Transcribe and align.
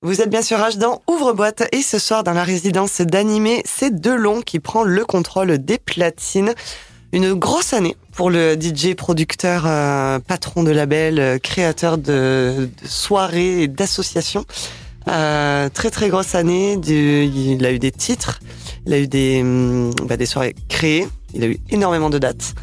Vous 0.00 0.20
êtes 0.20 0.30
bien 0.30 0.42
sûr 0.42 0.58
H 0.58 0.78
dans 0.78 1.02
Ouvre-boîte 1.08 1.64
et 1.72 1.82
ce 1.82 1.98
soir 1.98 2.22
dans 2.22 2.32
la 2.32 2.44
résidence 2.44 3.00
d'animé, 3.00 3.62
c'est 3.64 4.00
Delon 4.00 4.42
qui 4.42 4.60
prend 4.60 4.84
le 4.84 5.04
contrôle 5.04 5.58
des 5.58 5.78
platines. 5.78 6.54
Une 7.10 7.34
grosse 7.34 7.72
année 7.72 7.96
pour 8.12 8.30
le 8.30 8.54
DJ 8.54 8.94
producteur, 8.94 9.64
euh, 9.66 10.20
patron 10.20 10.62
de 10.62 10.70
label, 10.70 11.18
euh, 11.18 11.38
créateur 11.38 11.98
de, 11.98 12.70
de 12.80 12.88
soirées 12.88 13.62
et 13.62 13.66
d'associations. 13.66 14.44
Euh, 15.08 15.68
très 15.68 15.90
très 15.90 16.10
grosse 16.10 16.36
année. 16.36 16.76
Du, 16.76 17.24
il 17.24 17.66
a 17.66 17.72
eu 17.72 17.80
des 17.80 17.90
titres, 17.90 18.38
il 18.86 18.92
a 18.92 19.00
eu 19.00 19.08
des, 19.08 19.40
hum, 19.40 19.90
bah, 20.04 20.16
des 20.16 20.26
soirées 20.26 20.54
créées, 20.68 21.08
il 21.34 21.42
a 21.42 21.48
eu 21.48 21.58
énormément 21.70 22.08
de 22.08 22.18
dates. 22.18 22.54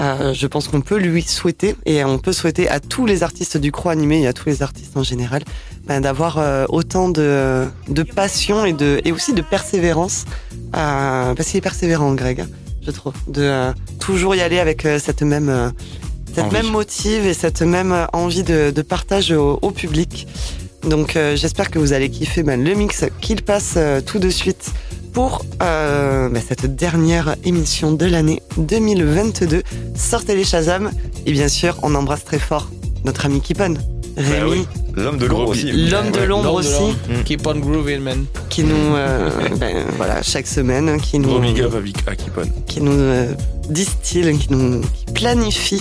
Euh, 0.00 0.32
je 0.32 0.46
pense 0.46 0.68
qu'on 0.68 0.80
peut 0.80 0.96
lui 0.96 1.22
souhaiter 1.22 1.76
et 1.84 2.02
on 2.02 2.18
peut 2.18 2.32
souhaiter 2.32 2.66
à 2.68 2.80
tous 2.80 3.04
les 3.04 3.22
artistes 3.22 3.58
du 3.58 3.70
croix 3.72 3.92
animé 3.92 4.22
et 4.22 4.26
à 4.26 4.32
tous 4.32 4.48
les 4.48 4.62
artistes 4.62 4.96
en 4.96 5.02
général 5.02 5.42
ben, 5.86 6.00
d'avoir 6.00 6.38
euh, 6.38 6.66
autant 6.68 7.08
de, 7.08 7.66
de 7.88 8.02
passion 8.02 8.64
et, 8.64 8.72
de, 8.72 9.00
et 9.04 9.12
aussi 9.12 9.32
de 9.34 9.42
persévérance 9.42 10.24
euh, 10.76 11.34
parce 11.34 11.48
qu'il 11.48 11.58
est 11.58 11.62
persévérant 11.62 12.14
Greg 12.14 12.46
je 12.84 12.90
trouve 12.90 13.14
de 13.28 13.42
euh, 13.42 13.72
toujours 14.00 14.34
y 14.34 14.40
aller 14.40 14.58
avec 14.58 14.84
euh, 14.84 14.98
cette 14.98 15.22
même 15.22 15.48
euh, 15.48 15.70
cette 16.34 16.46
Envie. 16.46 16.54
même 16.54 16.70
motive 16.70 17.26
et 17.26 17.34
cette 17.34 17.62
même 17.62 18.06
envie 18.12 18.42
de, 18.42 18.70
de 18.70 18.82
partage 18.82 19.32
au, 19.32 19.58
au 19.60 19.70
public. 19.70 20.26
Donc 20.88 21.14
euh, 21.14 21.36
j'espère 21.36 21.70
que 21.70 21.78
vous 21.78 21.92
allez 21.92 22.10
kiffer 22.10 22.42
ben, 22.42 22.62
le 22.62 22.74
mix 22.74 23.04
qu'il 23.20 23.42
passe 23.42 23.74
euh, 23.76 24.00
tout 24.00 24.18
de 24.18 24.30
suite 24.30 24.72
pour 25.12 25.44
euh, 25.62 26.28
ben, 26.28 26.42
cette 26.46 26.74
dernière 26.74 27.36
émission 27.44 27.92
de 27.92 28.06
l'année 28.06 28.42
2022 28.56 29.62
sortez 29.94 30.34
les 30.34 30.44
Shazam 30.44 30.90
et 31.26 31.32
bien 31.32 31.48
sûr 31.48 31.78
on 31.82 31.94
embrasse 31.94 32.24
très 32.24 32.38
fort 32.38 32.68
notre 33.04 33.26
ami 33.26 33.40
Kipon 33.40 33.74
Rémi 34.16 34.30
Bah 34.40 34.46
oui. 34.50 34.66
L'homme 34.94 35.16
de 35.16 35.24
l'ombre 35.26 35.48
aussi. 35.50 35.72
l'homme 35.72 36.10
de 36.10 36.20
l'ombre 36.20 36.44
L'homme 36.44 36.54
de 36.54 36.58
aussi 36.68 36.72
l'ombre. 37.08 37.24
Keep 37.24 37.46
on 37.46 37.54
grooving, 37.56 38.00
man. 38.00 38.24
qui 38.50 38.62
nous 38.62 38.94
euh, 38.94 39.30
ben, 39.58 39.84
voilà 39.96 40.20
chaque 40.22 40.46
semaine 40.46 41.00
qui 41.00 41.18
nous 41.18 41.28
Gros 41.30 41.38
big 41.40 41.60
up 41.62 41.74
à 41.74 41.80
Vic- 41.80 41.96
à 42.06 42.14
Kipon. 42.14 42.42
qui 42.66 42.82
nous 42.82 42.92
euh, 42.92 43.32
distille 43.70 44.36
qui 44.38 44.52
nous 44.52 44.82
qui 45.06 45.12
planifie 45.14 45.80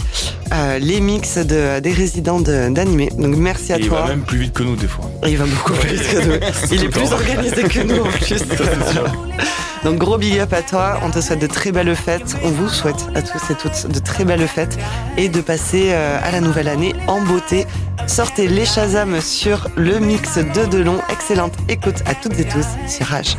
euh, 0.54 0.80
les 0.80 1.02
mix 1.02 1.38
de, 1.40 1.80
des 1.82 1.92
résidents 1.92 2.40
de- 2.40 2.70
d'animé 2.74 3.10
donc 3.18 3.36
merci 3.36 3.74
à 3.74 3.78
Et 3.78 3.82
il 3.82 3.88
toi 3.90 4.04
va 4.04 4.08
même 4.08 4.22
plus 4.22 4.38
vite 4.40 4.54
que 4.54 4.64
nous 4.64 4.78
des 4.78 4.88
fois. 4.88 5.12
Et 5.26 5.32
il 5.32 5.38
va 5.38 5.46
beaucoup 5.46 5.74
plus 5.74 5.90
vite 5.90 6.08
que 6.10 6.26
nous 6.26 6.34
il 6.72 6.84
est 6.86 6.90
plus 6.90 7.12
organisé 7.12 7.64
que 7.64 7.80
nous 7.82 8.00
en 8.02 8.08
plus 8.08 8.36
donc 9.84 9.98
gros 9.98 10.18
big 10.18 10.40
up 10.40 10.54
à 10.54 10.62
toi. 10.62 11.00
On 11.04 11.10
te 11.10 11.22
souhaite 11.22 11.40
de 11.40 11.48
très 11.48 11.72
belles 11.72 11.96
fêtes. 11.96 12.36
On 12.44 12.50
vous 12.50 12.70
souhaite 12.70 13.08
à 13.16 13.22
tous 13.22 13.52
et 13.52 13.56
toutes 13.56 13.92
de 13.92 14.00
très 14.00 14.26
belles 14.26 14.48
fêtes 14.48 14.78
et 15.18 15.30
de 15.30 15.42
passer 15.42 15.90
euh, 15.92 16.20
à 16.22 16.32
la 16.32 16.42
nouvelle 16.42 16.68
année 16.68 16.94
en 17.08 17.22
beauté. 17.22 17.66
Sortez 18.08 18.48
les 18.48 18.66
Shazam 18.66 19.22
sur 19.22 19.68
le 19.76 20.00
mix 20.00 20.38
de 20.38 20.66
Delon. 20.66 21.00
Excellente 21.10 21.54
écoute 21.70 22.02
à 22.06 22.16
toutes 22.16 22.40
et 22.40 22.48
tous 22.48 22.66
sur 22.88 23.06
Rage 23.06 23.38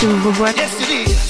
to, 0.00 0.06
what? 0.40 0.56
Yes, 0.56 0.74
it 0.80 1.10
is. 1.10 1.29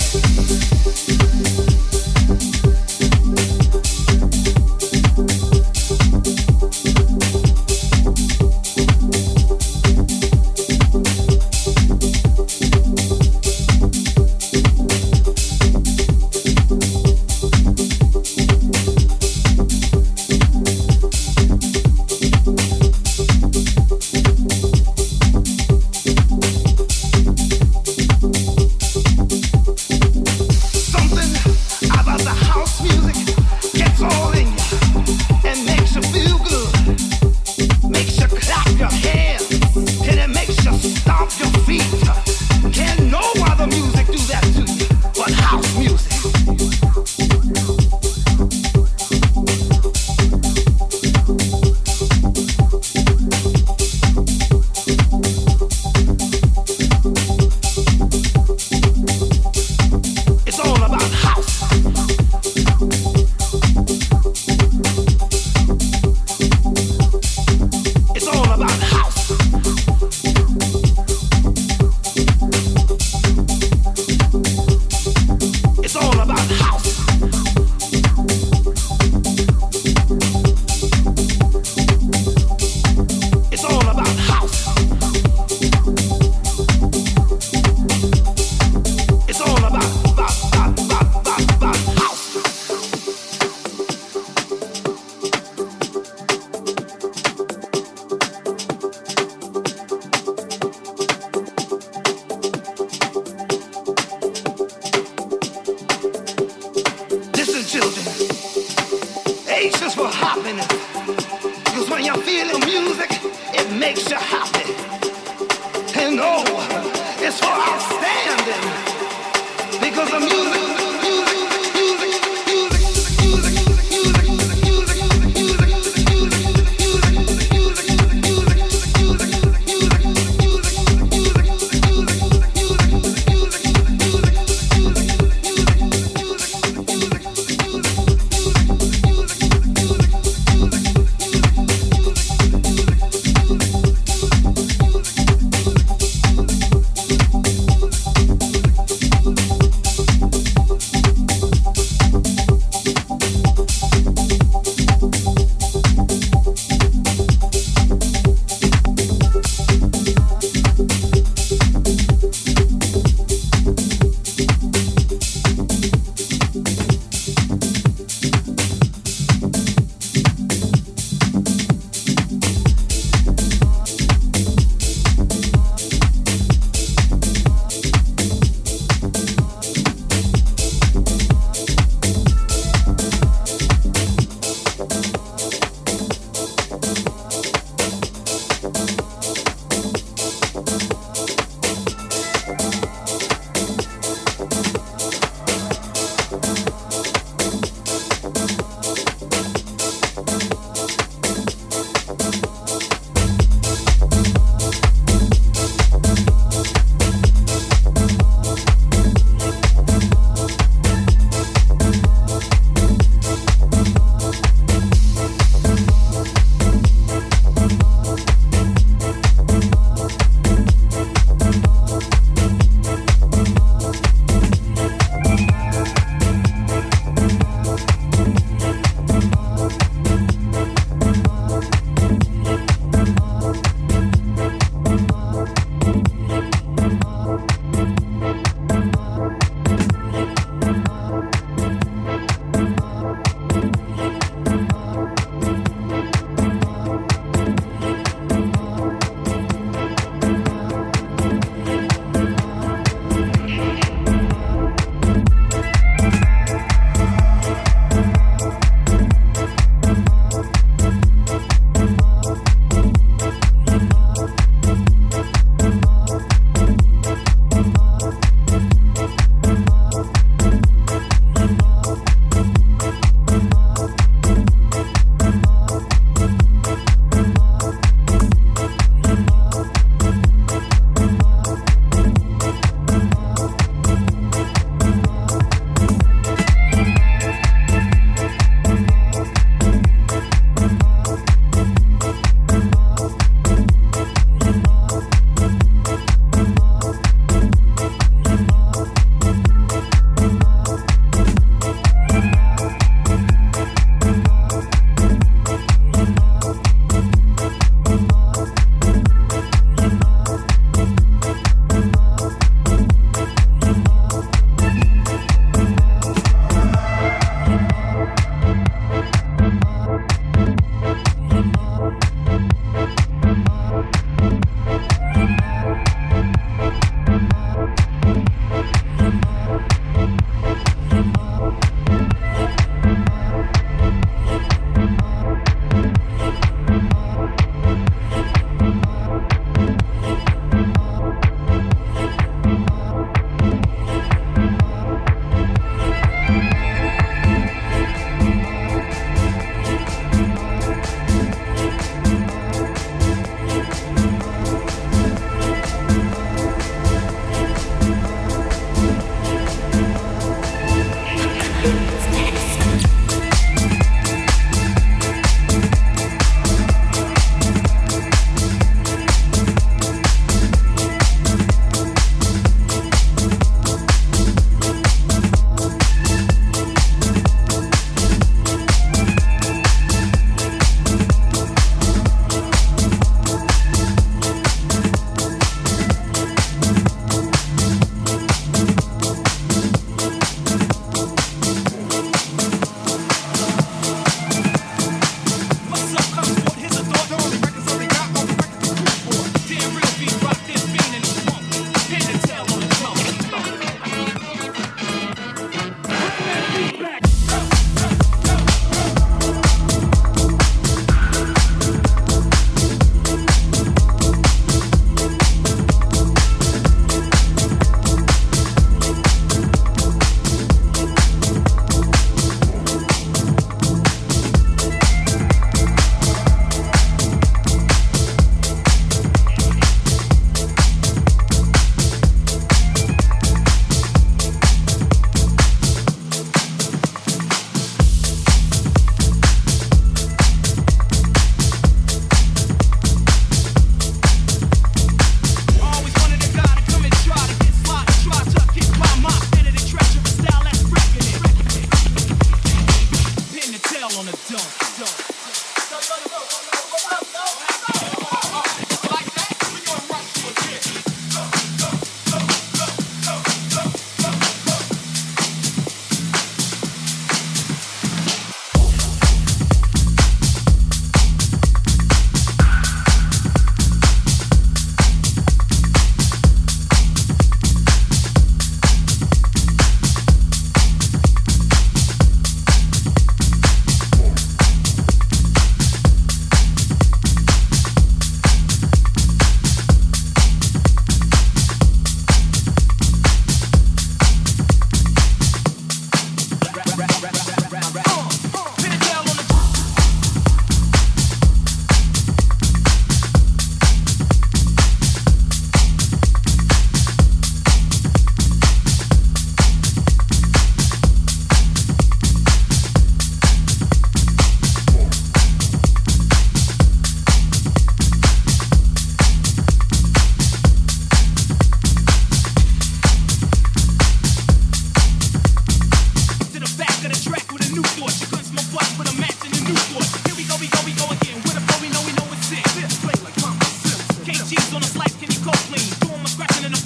She's 534.31 534.55
on 534.55 534.63
a 534.63 534.65
slice, 534.65 534.95
can 534.95 535.11
you 535.11 535.19
call 535.25 535.35
clean? 535.51 535.67
Doing 535.81 535.99
my 535.99 536.09
scratching 536.09 536.45
in 536.45 536.53
the 536.53 536.60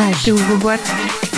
Rage. 0.00 0.16
C'est 0.22 0.32
ouvre-boîte. 0.32 1.29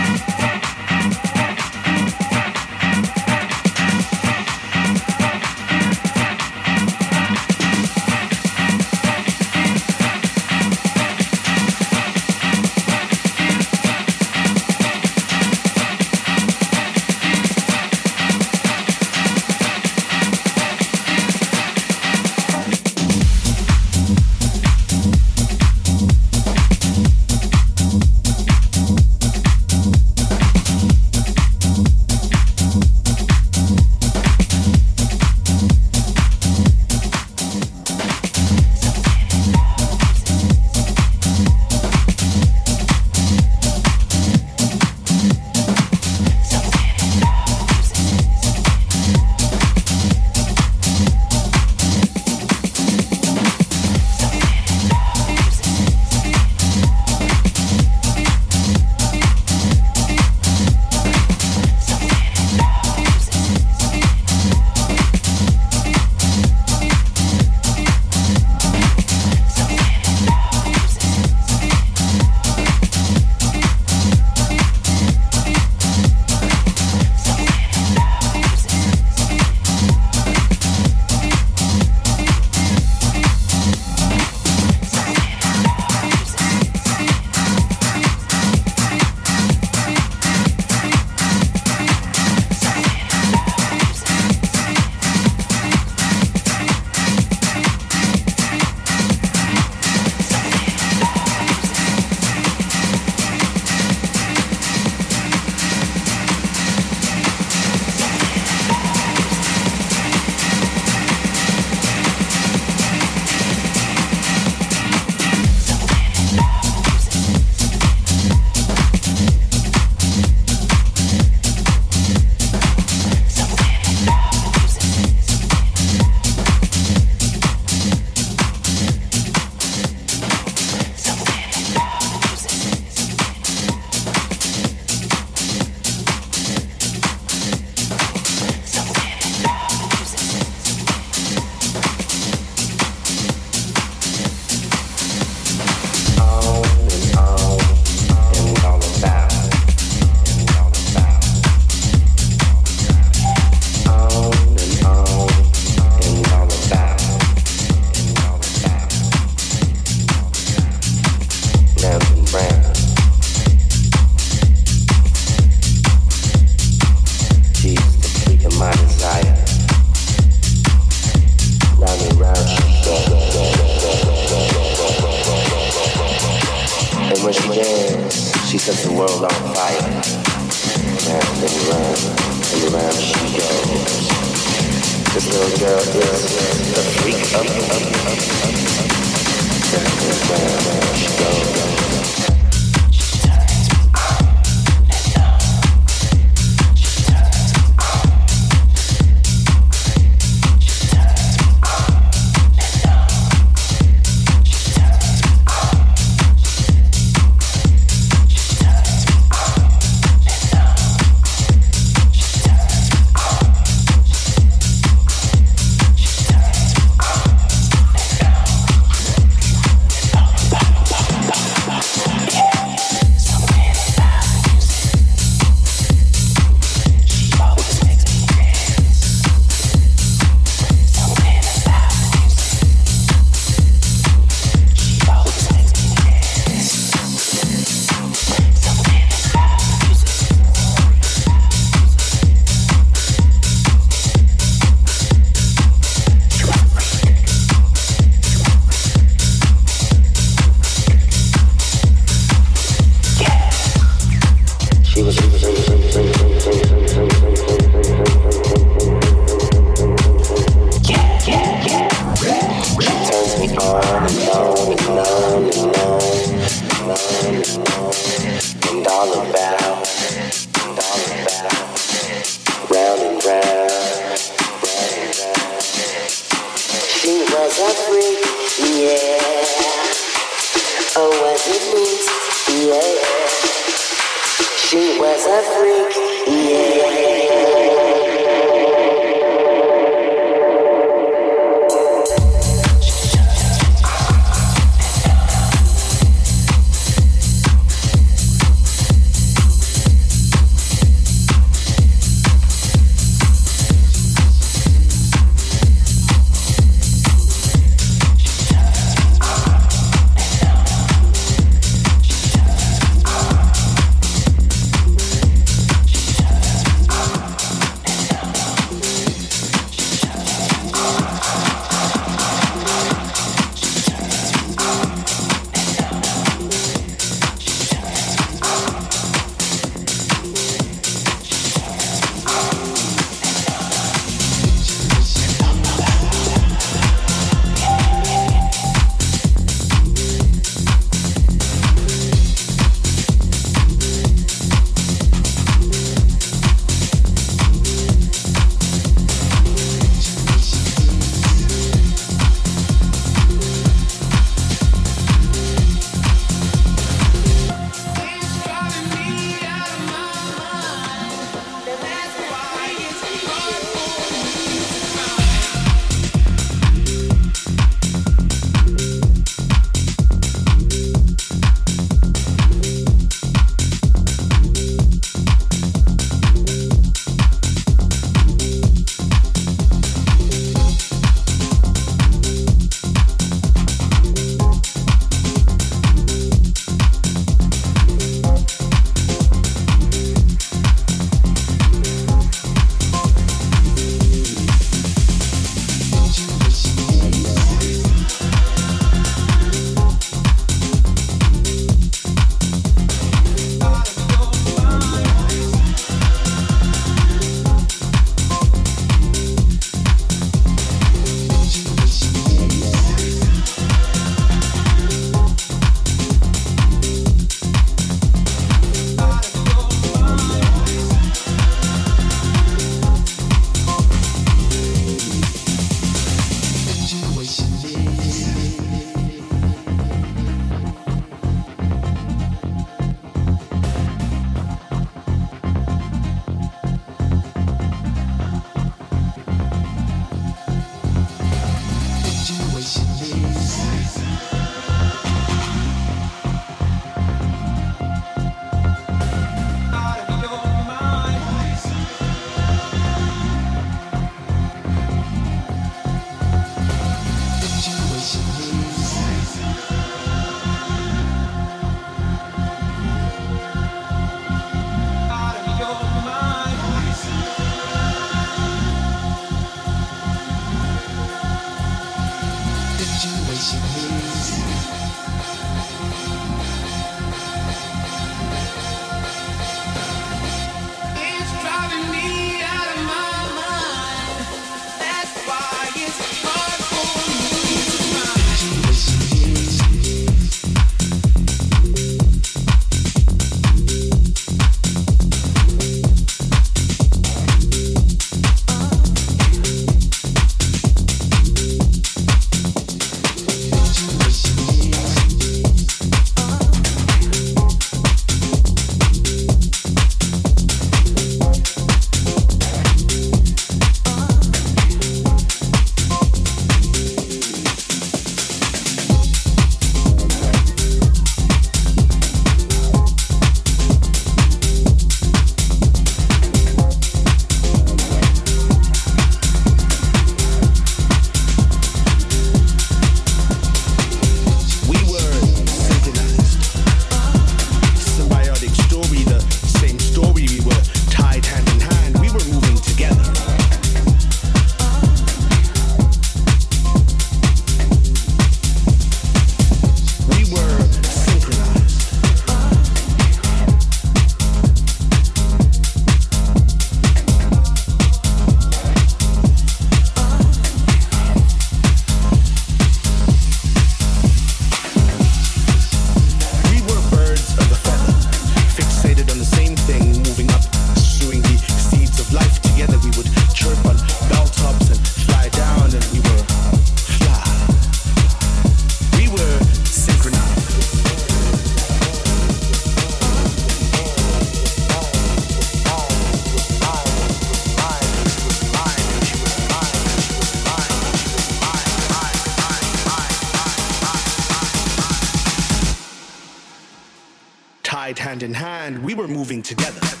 Tied 597.81 597.97
hand 597.97 598.21
in 598.21 598.31
hand. 598.31 598.83
We 598.83 598.93
were 598.93 599.07
moving 599.07 599.41
together. 599.41 600.00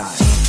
Rage 0.00 0.39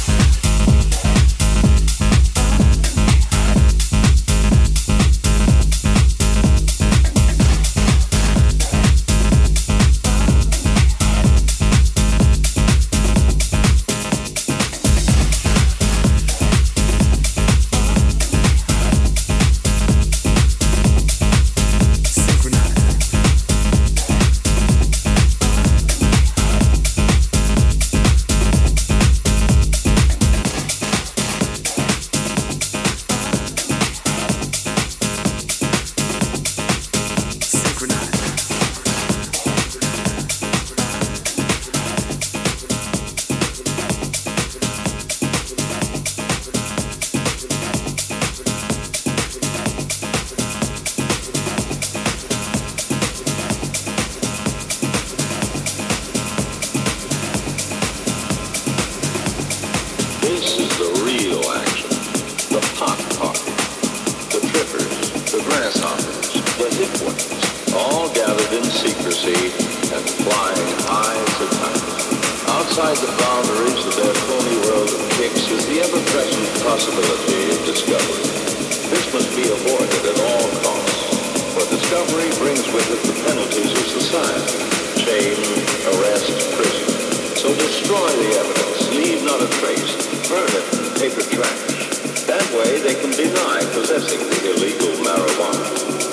the 88.22 88.38
evidence, 88.38 88.86
leave 88.94 89.22
not 89.26 89.42
a 89.42 89.50
trace, 89.58 89.98
burn 90.30 90.46
it 90.46 90.66
in 90.78 90.86
paper 91.02 91.26
trash. 91.26 91.90
That 92.30 92.46
way 92.54 92.78
they 92.78 92.94
can 92.94 93.10
deny 93.18 93.66
possessing 93.74 94.22
the 94.22 94.40
illegal 94.54 94.94
marijuana. 95.02 95.66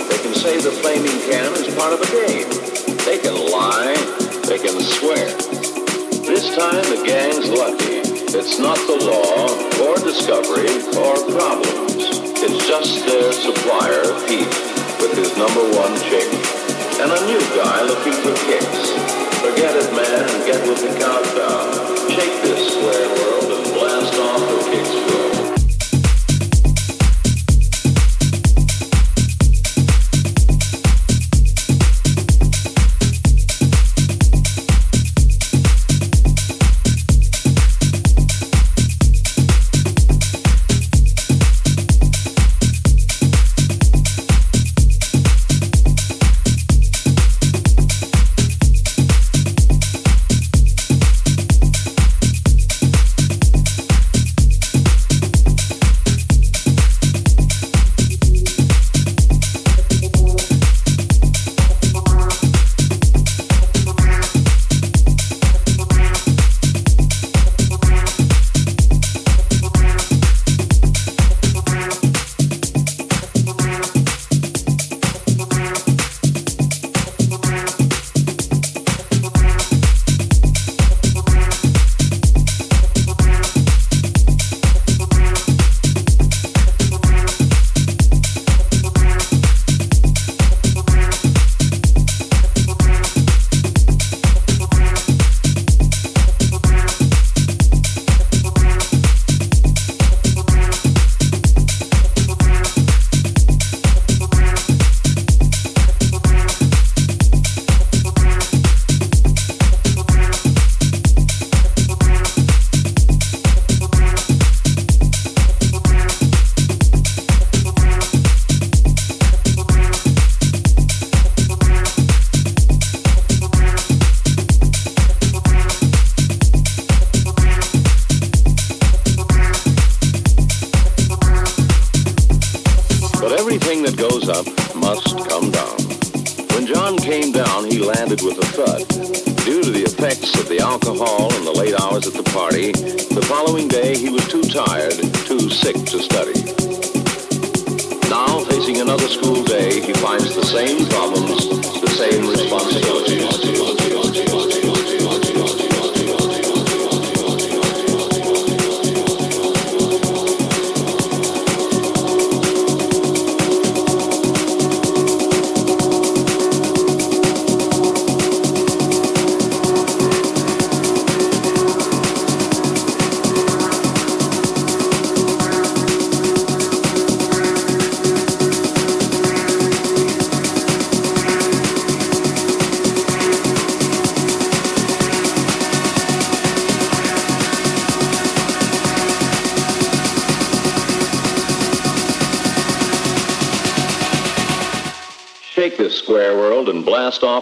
They 0.08 0.16
can 0.24 0.32
say 0.32 0.56
the 0.56 0.72
flaming 0.80 1.20
can 1.28 1.52
is 1.52 1.68
part 1.76 1.92
of 1.92 2.00
a 2.00 2.08
game. 2.08 2.48
They 3.04 3.20
can 3.20 3.36
lie, 3.52 3.92
they 4.48 4.56
can 4.56 4.80
swear. 4.80 5.28
This 6.24 6.48
time 6.56 6.80
the 6.88 7.04
gang's 7.04 7.52
lucky. 7.52 8.00
It's 8.32 8.58
not 8.58 8.80
the 8.88 9.04
law, 9.04 9.52
or 9.84 10.00
discovery, 10.00 10.80
or 10.96 11.12
problems. 11.28 12.24
It's 12.40 12.60
just 12.64 13.04
their 13.04 13.32
supplier, 13.32 14.04
Pete, 14.24 14.48
with 14.96 15.12
his 15.12 15.36
number 15.36 15.64
one 15.76 15.92
chick, 16.08 16.28
and 17.04 17.12
a 17.12 17.20
new 17.28 17.42
guy 17.52 17.84
looking 17.84 18.16
for 18.24 18.32
kicks. 18.48 18.96
Forget 19.44 19.76
it, 19.76 19.92
man, 19.92 20.24
and 20.28 20.44
get 20.44 20.60
with 20.66 20.80
the 20.80 20.92
countdown. 20.98 21.77
Shake 22.18 22.42
this 22.42 22.74
square 22.74 23.08
world 23.14 23.44
and 23.44 23.74
blast 23.74 24.14
off 24.18 24.40
the 24.40 24.70
Kicksville. 24.70 25.27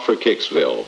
For 0.07 0.14
Kicksville. 0.14 0.86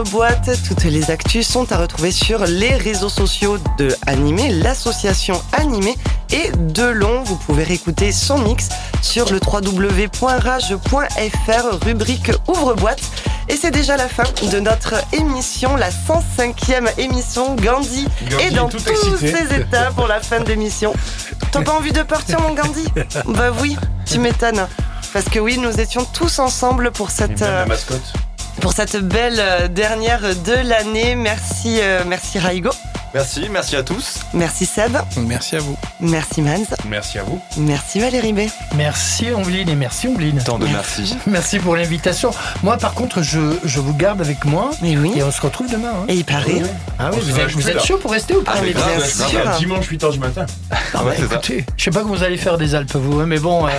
Ouvre-boîte. 0.00 0.50
Toutes 0.66 0.84
les 0.84 1.10
actus 1.10 1.46
sont 1.46 1.70
à 1.72 1.76
retrouver 1.76 2.10
sur 2.10 2.46
les 2.46 2.74
réseaux 2.74 3.10
sociaux 3.10 3.58
de 3.76 3.94
Animé, 4.06 4.48
l'association 4.48 5.42
Animé 5.52 5.94
et 6.32 6.50
Delon. 6.56 7.22
Vous 7.24 7.36
pouvez 7.36 7.64
réécouter 7.64 8.10
son 8.10 8.38
mix 8.38 8.70
sur 9.02 9.30
le 9.30 9.38
www.rage.fr, 9.46 10.78
rubrique 11.84 12.32
Ouvre-boîte. 12.48 13.02
Et 13.50 13.56
c'est 13.56 13.70
déjà 13.70 13.98
la 13.98 14.08
fin 14.08 14.24
de 14.50 14.60
notre 14.60 14.94
émission, 15.12 15.76
la 15.76 15.90
105e 15.90 16.98
émission. 16.98 17.54
Gandhi, 17.56 18.08
Gandhi 18.30 18.44
est 18.44 18.50
dans 18.52 18.70
tous 18.70 18.86
excité. 18.86 19.34
ses 19.34 19.60
états 19.60 19.90
pour 19.90 20.06
la 20.06 20.20
fin 20.20 20.40
de 20.40 20.46
l'émission. 20.48 20.94
T'as 21.52 21.60
pas 21.62 21.72
envie 21.72 21.92
de 21.92 22.02
partir, 22.02 22.40
mon 22.40 22.54
Gandhi? 22.54 22.86
Bah 23.26 23.50
oui, 23.60 23.76
tu 24.06 24.18
m'étonnes. 24.18 24.66
Parce 25.12 25.26
que 25.26 25.40
oui, 25.40 25.58
nous 25.58 25.78
étions 25.78 26.06
tous 26.14 26.38
ensemble 26.38 26.90
pour 26.90 27.10
cette, 27.10 27.42
euh, 27.42 27.60
La 27.60 27.66
mascotte. 27.66 28.14
Pour 28.60 28.72
cette 28.72 28.96
belle 28.96 29.38
euh, 29.38 29.68
dernière 29.68 30.20
de 30.20 30.68
l'année. 30.68 31.14
Merci, 31.14 31.78
euh, 31.80 32.02
merci 32.06 32.38
Raigo. 32.38 32.70
Merci, 33.12 33.48
merci 33.50 33.74
à 33.74 33.82
tous. 33.82 34.20
Merci 34.32 34.66
Seb. 34.66 34.96
Merci 35.26 35.56
à 35.56 35.58
vous. 35.58 35.76
Merci 35.98 36.42
Mans. 36.42 36.62
Merci 36.88 37.18
à 37.18 37.24
vous. 37.24 37.40
Merci 37.56 37.98
Valérie 37.98 38.32
B. 38.32 38.40
Merci 38.76 39.32
Ombline 39.32 39.68
et 39.68 39.74
merci 39.74 40.06
Ombline. 40.06 40.40
Tant 40.44 40.60
de 40.60 40.66
merci. 40.66 41.16
Merci 41.26 41.58
pour 41.58 41.74
l'invitation. 41.74 42.30
Moi, 42.62 42.76
par 42.76 42.94
contre, 42.94 43.20
je, 43.22 43.40
je 43.64 43.80
vous 43.80 43.94
garde 43.94 44.20
avec 44.20 44.44
moi 44.44 44.70
Mais 44.80 44.96
oui. 44.96 45.12
et 45.16 45.24
on 45.24 45.32
se 45.32 45.40
retrouve 45.40 45.68
demain. 45.68 45.88
hein. 46.02 46.04
Et 46.08 46.14
il 46.14 46.24
paraît. 46.24 46.62
Ah 47.00 47.10
oui, 47.12 47.18
On 47.20 47.26
se 47.26 47.32
vous 47.32 47.40
êtes, 47.40 47.50
vous 47.50 47.68
êtes 47.68 47.84
chaud 47.84 47.96
pour 47.98 48.12
rester 48.12 48.36
ou 48.36 48.42
pas 48.42 48.52
Ah, 48.56 48.60
mais 48.62 48.72
bien 48.74 49.04
sûr. 49.04 49.40
Ah, 49.44 49.56
Dimanche 49.58 49.90
8h 49.90 50.12
du 50.12 50.18
matin. 50.20 50.46
Ah 50.70 50.76
bah, 50.94 51.02
ouais, 51.06 51.16
ça. 51.16 51.24
écoutez, 51.24 51.66
je 51.76 51.82
sais 51.84 51.90
pas 51.90 52.00
que 52.02 52.06
vous 52.08 52.22
allez 52.22 52.36
faire 52.36 52.58
des 52.58 52.76
Alpes, 52.76 52.94
vous, 52.94 53.18
hein, 53.18 53.26
mais 53.26 53.40
bon, 53.40 53.66
euh, 53.66 53.70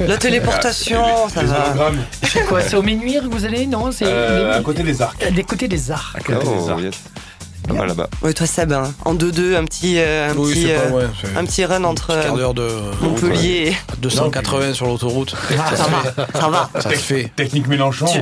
La 0.08 0.16
téléportation, 0.16 1.28
ça 1.32 1.42
Les 1.42 1.48
va. 1.48 1.66
hologrammes. 1.66 2.00
c'est 2.24 2.44
quoi 2.46 2.62
C'est 2.62 2.74
au 2.76 2.82
Ménuire 2.82 3.22
que 3.22 3.28
vous 3.28 3.44
allez 3.44 3.66
Non, 3.68 3.92
c'est 3.92 4.06
Euh, 4.08 4.58
à 4.58 4.60
côté 4.62 4.82
des 4.82 5.00
arcs. 5.00 5.24
des 5.32 5.44
côtés 5.44 5.68
des 5.68 5.92
arts. 5.92 6.14
À 6.16 6.20
côté 6.20 6.44
des 6.44 6.50
Oh, 6.52 6.68
arcs. 6.70 6.80
yes. 6.82 6.94
Pas 7.72 7.78
mal 7.78 7.88
là-bas. 7.88 8.08
Ouais, 8.22 8.32
toi 8.32 8.46
Seb, 8.46 8.72
hein, 8.72 8.92
en 9.04 9.14
2-2, 9.14 9.56
un 9.56 9.64
petit, 9.64 9.94
euh, 9.98 10.30
un, 10.30 10.36
Oui, 10.36 10.52
petit, 10.52 10.64
pas 10.66 10.96
euh, 10.96 11.06
un 11.36 11.44
petit 11.44 11.64
run 11.64 11.84
entre 11.84 12.10
un 12.10 12.22
quart 12.36 12.50
euh, 12.50 12.52
de 12.52 13.04
Montpellier 13.04 13.68
et... 13.72 13.76
280 13.98 14.74
sur 14.74 14.86
l'autoroute. 14.86 15.34
Ah, 15.58 15.76
ça 15.76 15.84
va, 15.84 16.26
ça 16.40 16.48
va. 16.48 16.70
Ça 16.80 16.90
se 16.90 16.96
fait. 16.96 17.30
Technique 17.36 17.66
Mélenchon, 17.68 18.06
Tu- 18.06 18.20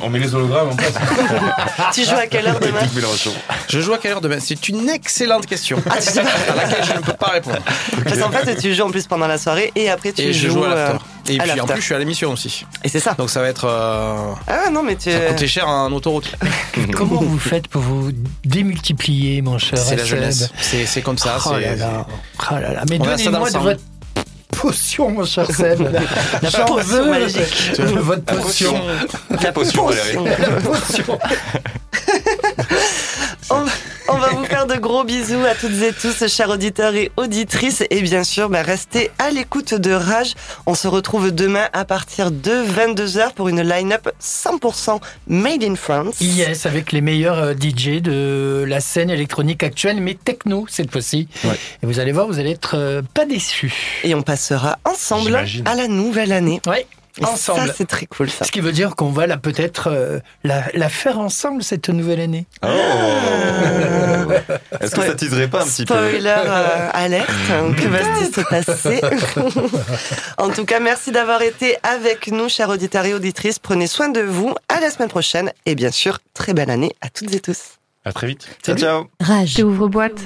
on, 0.00 0.06
on 0.06 0.10
met 0.10 0.18
les 0.18 0.34
hologrammes 0.34 0.70
en 0.70 0.76
place. 0.76 0.92
Tu 1.94 2.04
joues 2.04 2.16
à 2.16 2.26
quelle 2.26 2.46
heure 2.46 2.60
demain 2.60 2.78
Technique 2.80 2.94
Mélenchon. 2.96 3.32
Je 3.68 3.80
joue 3.80 3.92
à 3.92 3.98
quelle 3.98 4.12
heure 4.12 4.20
demain? 4.20 4.38
C'est 4.40 4.68
une 4.68 4.88
excellente 4.88 5.46
question. 5.46 5.78
Ah, 5.88 5.96
tu 5.96 6.02
sais- 6.10 6.20
à 6.20 6.54
laquelle 6.56 6.84
je 6.84 6.92
ne 6.92 7.00
peux 7.00 7.12
pas 7.12 7.28
répondre. 7.30 7.58
Parce 8.04 8.18
qu'en 8.18 8.30
fait, 8.30 8.56
tu 8.56 8.74
joues 8.74 8.84
en 8.84 8.90
plus 8.90 9.06
pendant 9.06 9.26
la 9.26 9.38
soirée 9.38 9.72
et 9.76 9.88
après 9.90 10.12
tu 10.12 10.22
Et 10.22 10.32
je 10.32 10.48
joues. 10.48 10.54
joue 10.58 10.64
à 10.64 10.68
l'after. 10.74 10.98
Et 11.28 11.38
à 11.40 11.44
puis 11.44 11.60
en 11.60 11.66
plus, 11.66 11.80
je 11.80 11.86
suis 11.86 11.94
à 11.94 11.98
l'émission 11.98 12.32
aussi. 12.32 12.64
Et 12.84 12.88
c'est 12.88 13.00
ça. 13.00 13.14
Donc 13.14 13.30
ça 13.30 13.40
va 13.40 13.48
être. 13.48 13.64
euh, 13.66 14.32
Ah 14.46 14.62
ouais, 14.64 14.70
non, 14.70 14.82
mais 14.82 14.96
tu. 14.96 15.10
Ça 15.12 15.20
coûtait 15.20 15.46
cher 15.46 15.68
en 15.68 15.90
autoroute. 15.92 16.32
Comment 16.92 17.20
vous 17.20 17.38
faites 17.38 17.68
pour 17.68 17.82
vous 17.82 18.10
démultiplier, 18.44 19.42
mon 19.42 19.58
cher 19.58 19.78
C'est 19.78 19.96
la 19.96 20.04
jeunesse. 20.04 20.50
C'est 20.60 20.86
c'est 20.86 21.02
comme 21.02 21.18
ça. 21.18 21.36
Oh 21.44 21.50
c'est- 21.54 21.60
là 21.60 21.76
là. 21.76 22.06
Oh 22.50 22.54
là 22.54 22.72
là. 22.72 22.84
Mais 22.88 22.98
donnez-moi 22.98 23.50
de 23.50 23.58
votre 23.58 23.80
potion, 24.50 25.10
mon 25.10 25.24
cher 25.24 25.46
Seb. 25.54 25.80
La, 25.82 26.00
la 26.42 26.50
Potion 26.50 26.66
potion 26.66 27.10
magique. 27.10 27.72
de 27.78 27.84
votre 28.00 28.24
potion. 28.24 28.80
La 29.42 29.52
potion, 29.52 29.86
Valérie. 29.86 30.16
La 30.38 30.60
potion. 30.60 31.18
On, 34.12 34.18
va 34.18 34.28
vous 34.30 34.44
faire 34.44 34.66
de 34.66 34.74
gros 34.74 35.04
bisous 35.04 35.44
à 35.44 35.54
toutes 35.54 35.82
et 35.82 35.92
tous, 35.92 36.26
chers 36.26 36.50
auditeurs 36.50 36.94
et 36.94 37.12
auditrices. 37.16 37.84
Et 37.90 38.00
bien 38.02 38.24
sûr, 38.24 38.48
bah, 38.48 38.62
restez 38.62 39.10
à 39.18 39.30
l'écoute 39.30 39.74
de 39.74 39.92
Rage. 39.92 40.34
On 40.66 40.74
se 40.74 40.88
retrouve 40.88 41.30
demain 41.30 41.68
à 41.72 41.84
partir 41.84 42.30
de 42.30 42.50
22h 42.50 43.34
pour 43.34 43.48
une 43.48 43.62
line-up 43.62 44.08
100% 44.20 45.00
made 45.28 45.62
in 45.62 45.76
France. 45.76 46.16
Yes, 46.20 46.66
avec 46.66 46.92
les 46.92 47.00
meilleurs 47.00 47.38
euh, 47.38 47.54
DJ 47.54 48.02
de 48.02 48.64
la 48.66 48.80
scène 48.80 49.10
électronique 49.10 49.62
actuelle, 49.62 50.00
mais 50.00 50.14
techno 50.14 50.66
cette 50.68 50.90
fois-ci. 50.90 51.28
Ouais. 51.44 51.58
Et 51.82 51.86
vous 51.86 52.00
allez 52.00 52.12
voir, 52.12 52.26
vous 52.26 52.38
allez 52.38 52.50
être 52.50 52.76
euh, 52.76 53.02
pas 53.14 53.26
déçus. 53.26 54.00
Et 54.02 54.14
on 54.14 54.22
passera 54.22 54.78
ensemble 54.84 55.26
J'imagine. 55.26 55.68
à 55.68 55.74
la 55.74 55.88
nouvelle 55.88 56.32
année. 56.32 56.60
Ouais. 56.66 56.86
Et 57.18 57.24
Ensemble. 57.24 57.66
Ça, 57.68 57.74
c'est 57.76 57.86
très 57.86 58.06
cool, 58.06 58.30
ça. 58.30 58.44
Ce 58.44 58.52
qui 58.52 58.60
veut 58.60 58.72
dire 58.72 58.96
qu'on 58.96 59.10
va 59.10 59.26
la 59.26 59.36
peut-être 59.36 59.88
euh, 59.90 60.20
la, 60.44 60.64
la 60.74 60.88
faire 60.88 61.18
ensemble 61.18 61.62
cette 61.62 61.88
nouvelle 61.88 62.20
année. 62.20 62.46
Oh 62.62 62.66
Est-ce 64.80 64.94
que 64.94 65.02
ça 65.02 65.14
teaserait 65.14 65.48
pas 65.48 65.62
un 65.62 65.66
petit 65.66 65.84
peu? 65.84 65.94
Spoiler 65.94 66.34
euh, 66.46 66.88
alerte, 66.92 67.30
hein, 67.50 67.72
que 67.76 67.88
va-t-il 67.88 68.34
se 68.34 68.40
passer 68.42 69.00
En 70.38 70.50
tout 70.50 70.64
cas, 70.64 70.80
merci 70.80 71.10
d'avoir 71.10 71.42
été 71.42 71.76
avec 71.82 72.28
nous, 72.28 72.48
chers 72.48 72.68
auditeurs 72.68 73.04
et 73.04 73.14
auditrices. 73.14 73.58
Prenez 73.58 73.86
soin 73.86 74.08
de 74.08 74.20
vous. 74.20 74.54
À 74.68 74.80
la 74.80 74.90
semaine 74.90 75.08
prochaine. 75.08 75.52
Et 75.66 75.74
bien 75.74 75.90
sûr, 75.90 76.18
très 76.34 76.54
belle 76.54 76.70
année 76.70 76.92
à 77.00 77.08
toutes 77.08 77.34
et 77.34 77.40
tous. 77.40 77.58
À 78.04 78.12
très 78.12 78.28
vite. 78.28 78.48
Ciao, 78.64 78.76
ciao. 78.76 79.06
Rage. 79.20 79.58
Ouvre 79.62 79.88
boîte. 79.88 80.20